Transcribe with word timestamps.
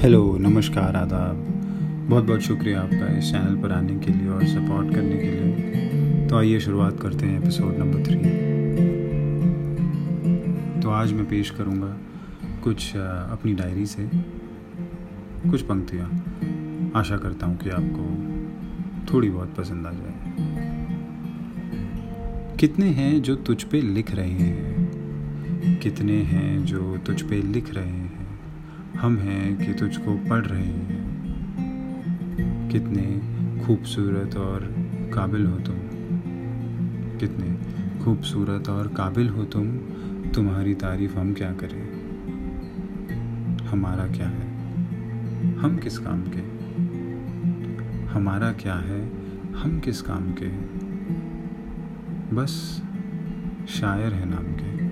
Hello 0.00 0.36
नमस्कार, 0.38 0.96
आदाब। 0.96 1.36
बहुत 2.10 2.24
बहुत 2.24 2.40
शुक्रिया 2.40 2.80
आपका 2.80 3.18
इस 3.18 3.30
चैनल 3.32 3.56
पर 3.56 3.72
आने 3.72 3.96
के 3.98 4.12
लिए 4.12 4.28
और 4.28 4.44
सपोर्ट 4.44 4.94
करने 4.94 5.16
के 5.16 5.30
लिए। 5.30 6.26
तो 6.28 6.36
आइए 6.36 6.60
शुरुआत 6.60 7.00
करते 7.00 7.26
हैं 7.26 7.40
एपिसोड 7.40 7.76
नंबर 7.78 8.02
थ्री 8.04 8.16
तो 10.80 10.90
आज 10.90 11.12
मैं 11.12 11.28
पेश 11.28 11.50
करूँगा 11.50 11.96
कुछ 12.64 12.96
अपनी 12.96 13.54
डायरी 13.54 13.86
से 13.86 14.08
कुछ 15.50 15.62
पंक्तियाँ। 15.62 16.06
आशा 16.96 17.16
करता 17.16 17.46
हूँ 17.46 17.58
कि 17.58 17.70
आपको 17.70 19.12
थोड़ी 19.12 19.30
बहुत 19.30 19.54
पसंद 19.54 19.86
आ 19.86 19.90
जाए। 19.92 20.14
कितने 22.60 22.86
हैं 22.86 23.22
जो 23.22 23.36
तुझ 23.36 23.62
पे 23.62 23.80
लिख 23.80 24.14
रहे 24.14 24.30
हैं? 24.30 25.78
कितने 25.78 26.16
हैं 26.22 26.64
जो 26.64 26.96
तुझ 26.98 27.22
पे 27.22 27.42
लिख 27.42 27.74
रहे 27.74 27.88
हैं? 27.88 28.29
हम 28.98 29.16
हैं 29.16 29.66
कि 29.66 29.74
तुझको 29.74 30.16
पढ़ 30.16 30.46
रहे 30.46 30.64
हैं। 30.64 31.10
कितने 32.68 33.20
खूबसूरत 33.64 34.36
और 34.36 34.74
काबिल 35.14 35.46
हो 35.46 35.58
तुम। 35.58 35.76
कितने 37.18 37.58
खूबसूरत 38.04 38.68
और 38.68 38.88
काबिल 38.88 39.28
हो 39.28 39.44
तुम। 39.44 39.78
तुम्हारी 40.34 40.74
तारीफ़ 40.74 41.18
हम 41.18 41.34
क्या 41.34 41.52
करें? 41.52 42.00
हमारा 43.66 44.06
क्या 44.06 44.28
है? 44.28 44.50
हम 45.56 45.80
किस 45.82 45.98
काम 45.98 46.22
के? 46.22 46.60
हमारा 48.04 48.52
क्या 48.52 48.74
है? 48.74 49.10
हम 49.52 49.80
किस 49.80 50.02
काम 50.02 50.32
के? 50.32 50.80
बस 52.36 52.82
शायर 53.68 54.12
है 54.12 54.28
नाम 54.28 54.44
के। 54.44 54.89